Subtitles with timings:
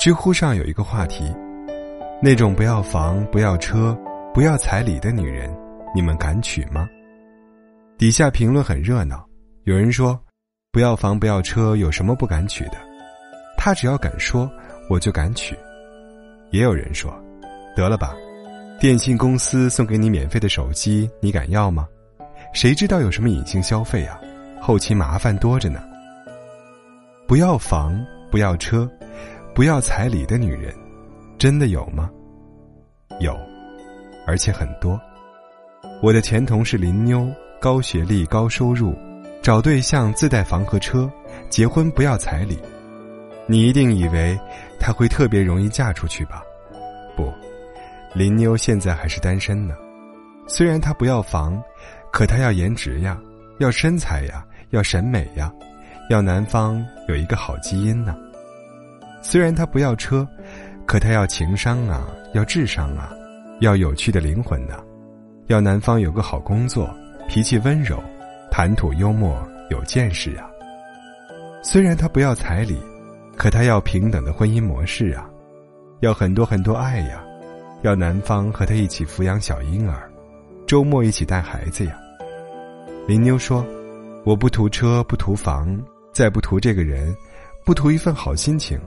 [0.00, 1.30] 知乎上有一个话题：
[2.22, 3.94] 那种不要房、不要车、
[4.32, 5.54] 不要彩礼的女人，
[5.94, 6.88] 你们敢娶吗？
[7.98, 9.22] 底下评论很热闹，
[9.64, 10.18] 有人说
[10.72, 12.78] ：“不要房、不要车，有什么不敢娶的？
[13.58, 14.50] 他只要敢说，
[14.88, 15.54] 我就敢娶。”
[16.50, 17.12] 也有人说
[17.76, 18.14] ：“得了吧，
[18.80, 21.86] 电信公司送给你免费的手机，你敢要吗？
[22.54, 24.18] 谁知道有什么隐性消费啊？
[24.62, 25.78] 后期麻烦多着呢。”
[27.28, 28.90] 不要房，不要车。
[29.54, 30.74] 不要彩礼的女人，
[31.38, 32.10] 真的有吗？
[33.18, 33.36] 有，
[34.26, 34.98] 而且很多。
[36.02, 37.28] 我的前同事林妞，
[37.60, 38.96] 高学历、高收入，
[39.42, 41.10] 找对象自带房和车，
[41.50, 42.58] 结婚不要彩礼。
[43.46, 44.38] 你一定以为
[44.78, 46.42] 她会特别容易嫁出去吧？
[47.16, 47.30] 不，
[48.14, 49.74] 林妞现在还是单身呢。
[50.46, 51.62] 虽然她不要房，
[52.12, 53.20] 可她要颜值呀，
[53.58, 55.52] 要身材呀，要审美呀，
[56.08, 58.16] 要男方有一个好基因呢。
[59.22, 60.26] 虽然他不要车，
[60.86, 63.12] 可他要情商啊，要智商啊，
[63.60, 64.76] 要有趣的灵魂呢，
[65.48, 66.88] 要男方有个好工作，
[67.28, 68.02] 脾气温柔，
[68.50, 69.36] 谈吐幽默，
[69.70, 70.48] 有见识啊。
[71.62, 72.78] 虽然他不要彩礼，
[73.36, 75.28] 可他要平等的婚姻模式啊，
[76.00, 77.22] 要很多很多爱呀，
[77.82, 80.10] 要男方和他一起抚养小婴儿，
[80.66, 81.98] 周末一起带孩子呀。
[83.06, 83.64] 林妞说
[84.24, 85.78] ：“我不图车，不图房，
[86.12, 87.14] 再不图这个人，
[87.64, 88.80] 不图一份好心情。”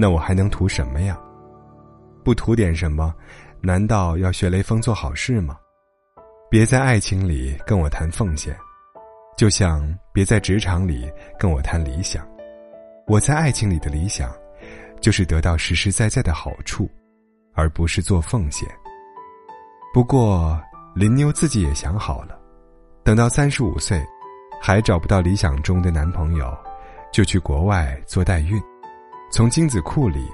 [0.00, 1.18] 那我还能图什么呀？
[2.24, 3.12] 不图点什么，
[3.60, 5.58] 难道要学雷锋做好事吗？
[6.48, 8.56] 别在爱情里跟我谈奉献，
[9.36, 9.82] 就像
[10.12, 12.24] 别在职场里跟我谈理想。
[13.08, 14.32] 我在爱情里的理想，
[15.00, 16.88] 就是得到实实在在的好处，
[17.52, 18.68] 而不是做奉献。
[19.92, 20.56] 不过
[20.94, 22.38] 林妞自己也想好了，
[23.02, 24.00] 等到三十五岁，
[24.62, 26.56] 还找不到理想中的男朋友，
[27.12, 28.62] 就去国外做代孕。
[29.30, 30.26] 从精子库里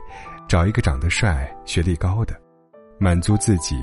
[0.48, 2.40] 找一个长得帅、学历高的，
[2.98, 3.76] 满足自己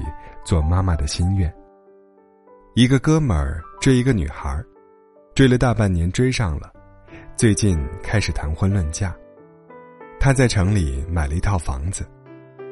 [0.44, 1.54] 做妈妈的心愿。
[2.76, 4.64] 一个哥们儿追一个女孩，
[5.36, 6.72] 追了大半年，追上了，
[7.36, 9.14] 最近开始谈婚论嫁。
[10.20, 12.08] 他在城里买了一套房子，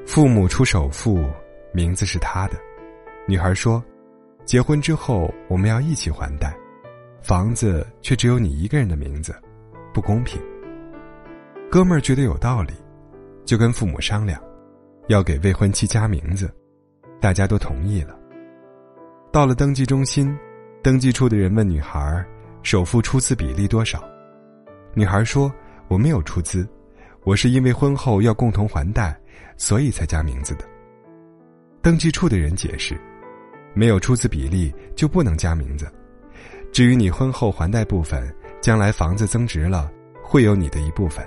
[0.05, 1.21] 父母出首付，
[1.73, 2.53] 名字是他的。
[3.27, 3.83] 女孩说
[4.45, 6.55] ：“结婚之后我们要一起还贷，
[7.21, 9.35] 房子却只有你一个人的名字，
[9.93, 10.41] 不公平。”
[11.71, 12.73] 哥们儿觉得有道理，
[13.45, 14.41] 就跟父母商量，
[15.07, 16.51] 要给未婚妻加名字，
[17.21, 18.17] 大家都同意了。
[19.31, 20.35] 到了登记中心，
[20.81, 22.25] 登记处的人问女孩
[22.63, 24.03] ：“首付出资比例多少？”
[24.95, 25.53] 女孩说
[25.87, 26.67] ：“我没有出资，
[27.23, 29.15] 我是因为婚后要共同还贷，
[29.55, 30.65] 所以才加名字的。”
[31.83, 32.99] 登记处的人解释
[33.75, 35.87] ：“没有出资比例就不能加名字。
[36.71, 38.27] 至于你婚后还贷部分，
[38.59, 39.87] 将来房子增值了，
[40.23, 41.23] 会有你的一部分。”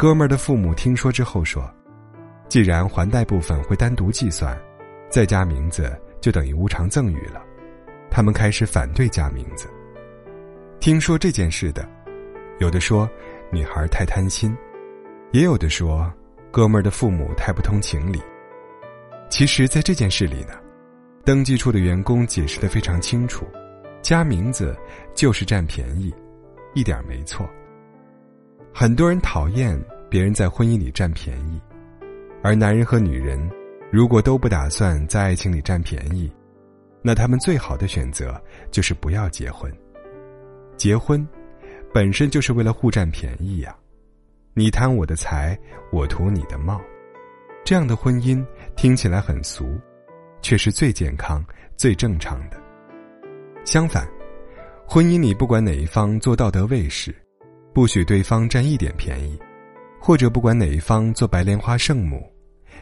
[0.00, 1.70] 哥们儿的父母听说之后说
[2.48, 4.58] ：“既然还贷部分会单独计算，
[5.10, 7.44] 再加名字就等于无偿赠与了。”
[8.10, 9.68] 他们开始反对加名字。
[10.80, 11.86] 听说这件事的，
[12.60, 13.06] 有的说
[13.52, 14.56] 女孩太贪心，
[15.32, 16.10] 也有的说
[16.50, 18.22] 哥们儿的父母太不通情理。
[19.28, 20.54] 其实，在这件事里呢，
[21.26, 23.46] 登记处的员工解释的非常清楚：
[24.00, 24.74] 加名字
[25.14, 26.10] 就是占便宜，
[26.72, 27.46] 一点没错。
[28.72, 31.60] 很多人讨厌别人在婚姻里占便宜，
[32.42, 33.38] 而男人和女人
[33.90, 36.30] 如果都不打算在爱情里占便宜，
[37.02, 39.70] 那他们最好的选择就是不要结婚。
[40.76, 41.26] 结婚
[41.92, 43.76] 本身就是为了互占便宜呀，
[44.54, 45.58] 你贪我的财，
[45.92, 46.80] 我图你的貌，
[47.64, 48.44] 这样的婚姻
[48.76, 49.78] 听起来很俗，
[50.40, 51.44] 却是最健康、
[51.76, 52.56] 最正常的。
[53.64, 54.08] 相反，
[54.86, 57.14] 婚姻里不管哪一方做道德卫士。
[57.72, 59.38] 不许对方占一点便宜，
[60.00, 62.20] 或者不管哪一方做白莲花圣母，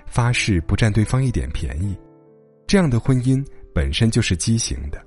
[0.07, 1.97] 发誓不占对方一点便宜，
[2.67, 3.45] 这样的婚姻
[3.75, 4.99] 本身就是畸形的，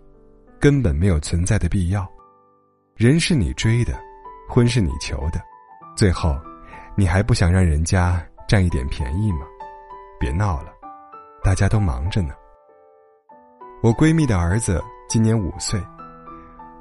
[0.60, 2.08] 根本没有存在的必要。
[2.96, 4.00] 人是你追的，
[4.48, 5.42] 婚是你求的，
[5.96, 6.40] 最后，
[6.96, 9.40] 你还不想让人家占一点便宜吗？
[10.20, 10.72] 别闹了，
[11.44, 12.36] 大家都忙着呢。
[13.82, 14.80] 我闺蜜的儿子
[15.10, 15.82] 今年五岁，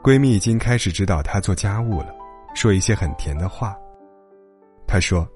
[0.02, 2.19] 闺蜜已经开始指导他做家务了。
[2.54, 3.76] 说一些很甜的话。
[4.86, 5.26] 他说：“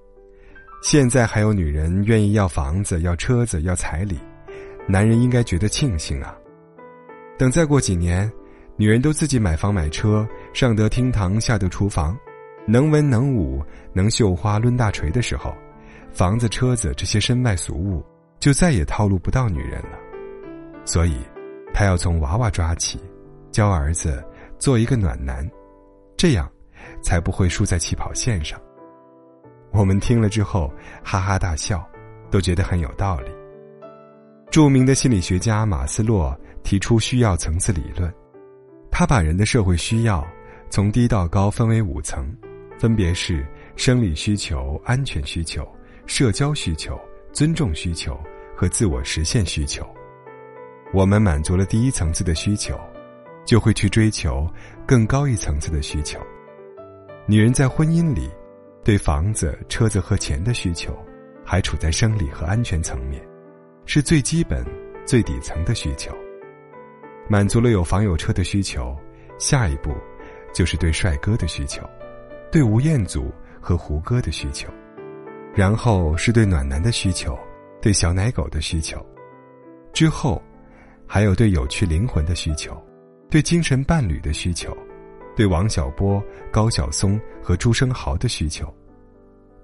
[0.83, 4.19] 现在还有女人愿意要房子、要车子、要彩礼，
[4.89, 6.37] 男人应该觉得庆幸啊。
[7.39, 8.31] 等再过几年，
[8.77, 12.19] 女人都自己买房买车，上得厅堂，下得厨房，
[12.67, 13.63] 能文能武，
[13.93, 15.55] 能绣花抡大锤的时候，
[16.13, 18.05] 房子、车子这些身外俗物
[18.41, 19.99] 就再也套路不到女人了。
[20.85, 21.17] 所以，
[21.73, 23.01] 他要从娃娃抓起，
[23.53, 24.23] 教儿子
[24.59, 25.49] 做一个暖男，
[26.17, 26.51] 这样。”
[27.03, 28.61] 才不会输在起跑线上。
[29.73, 30.73] 我们听了之后
[31.03, 31.85] 哈哈大笑，
[32.31, 33.31] 都觉得很有道理。
[34.51, 38.13] 著名的心理学家马斯洛提出需要层次理论，
[38.91, 40.25] 他把人的社会需要
[40.71, 42.25] 从低到高分为五层，
[42.79, 43.45] 分别是
[43.75, 45.67] 生理需求、安全需求、
[46.07, 46.97] 社交需求、
[47.33, 48.17] 尊重需求
[48.57, 49.85] 和自我实现需求。
[50.93, 52.79] 我们满足了第一层次的需求，
[53.45, 54.49] 就会去追求
[54.87, 56.21] 更高一层次的需求。
[57.27, 58.31] 女人在婚姻里，
[58.85, 60.95] 对房子、车子和钱的需求，
[61.43, 63.23] 还处在生理和安全层面。
[63.87, 64.63] 是最基本、
[65.07, 66.15] 最底层的需求。
[67.29, 68.95] 满足了有房有车的需求，
[69.39, 69.95] 下一步
[70.53, 71.83] 就是对帅哥的需求，
[72.51, 74.69] 对吴彦祖和胡歌的需求，
[75.55, 77.39] 然后是对暖男的需求，
[77.81, 79.05] 对小奶狗的需求，
[79.95, 80.43] 之后
[81.07, 82.79] 还有对有趣灵魂的需求，
[83.31, 84.77] 对精神伴侣的需求，
[85.37, 88.73] 对王小波、高晓松和朱生豪的需求。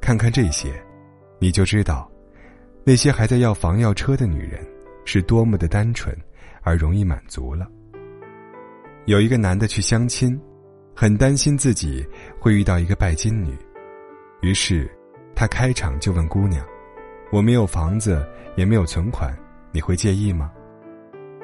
[0.00, 0.72] 看看这些，
[1.38, 2.11] 你就知道。
[2.82, 4.67] 那些还在要房要车的女人，
[5.05, 6.17] 是多么的单纯
[6.62, 7.69] 而容易满足了。
[9.05, 10.40] 有一个男的去相亲，
[10.94, 12.06] 很担心自己
[12.40, 13.55] 会遇到一个拜金女，
[14.40, 14.90] 于是
[15.34, 16.64] 他开场就问姑娘
[17.31, 18.26] ：“我没有房子，
[18.56, 19.37] 也没有存款，
[19.72, 20.50] 你会介意吗？”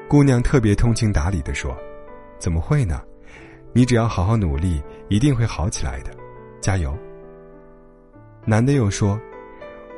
[0.09, 1.77] 姑娘特别通情达理的说
[2.39, 3.01] ：“怎么会呢？
[3.77, 6.09] 你只要好好努力，一定会好起来的，
[6.59, 6.97] 加油。”
[8.43, 9.19] 男的又说。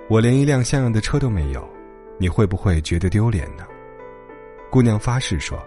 [0.09, 1.65] 我连一辆像样的车都没有，
[2.17, 3.63] 你会不会觉得丢脸呢？
[4.69, 5.57] 姑娘发誓说：“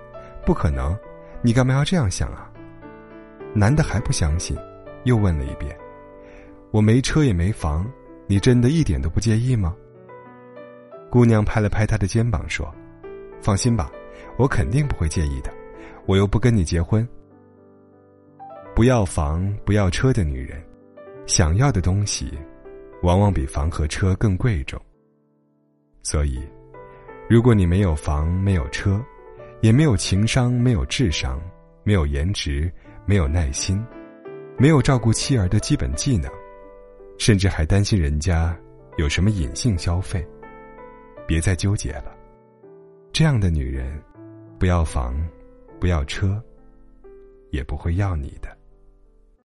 [0.44, 0.98] 不可能，
[1.42, 2.50] 你干嘛要这样想啊？”
[3.54, 4.58] 男的还不相信，
[5.04, 5.74] 又问了一遍
[6.72, 7.90] ：“我没车也没房，
[8.26, 9.74] 你真的一点都不介意吗？”
[11.08, 12.68] 姑娘拍了拍他的肩膀说
[13.40, 13.90] ：“放心吧，
[14.36, 15.50] 我肯定不会介意的，
[16.04, 17.08] 我又不跟你结婚。”
[18.74, 20.62] 不要房不要车的女人，
[21.26, 22.32] 想要的东西。
[23.02, 24.80] 往往比房和车更贵重。
[26.04, 26.40] 所以，
[27.28, 29.04] 如果你没有房、没有车，
[29.60, 31.40] 也没有情商、没有智商、
[31.82, 32.72] 没有颜值、
[33.04, 33.84] 没有耐心，
[34.56, 36.30] 没有照顾妻儿的基本技能，
[37.18, 38.56] 甚至还担心人家
[38.98, 40.24] 有什么隐性消费，
[41.26, 42.16] 别再纠结了。
[43.12, 44.00] 这样的女人，
[44.60, 45.20] 不要房，
[45.80, 46.40] 不要车，
[47.50, 48.56] 也不会要你的。